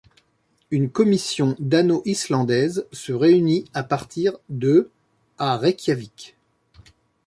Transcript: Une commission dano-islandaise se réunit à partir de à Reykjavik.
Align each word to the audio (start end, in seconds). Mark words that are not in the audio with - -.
Une 0.71 0.89
commission 0.89 1.55
dano-islandaise 1.59 2.87
se 2.91 3.13
réunit 3.13 3.65
à 3.75 3.83
partir 3.83 4.33
de 4.49 4.89
à 5.37 5.55
Reykjavik. 5.59 6.35